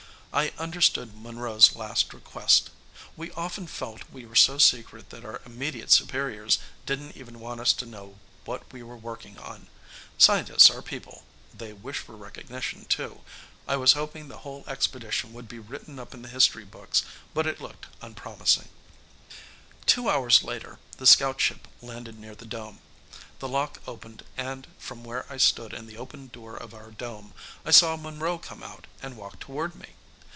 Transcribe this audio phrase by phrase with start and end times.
[0.33, 2.69] I understood Monroe's last request.
[3.17, 7.73] We often felt we were so secret that our immediate superiors didn't even want us
[7.73, 9.67] to know what we we were working on.
[10.17, 13.23] Scientists are people they wish for recognition, too.
[13.67, 17.45] I was hoping the whole expedition would be written up in the history books, but
[17.45, 18.69] it looked unpromising.
[19.85, 22.79] Two hours later, the scout ship landed near the dome.
[23.39, 27.33] The lock opened and, from where I stood in the open door of our dome,
[27.65, 29.89] I saw Monroe come out and walk toward me.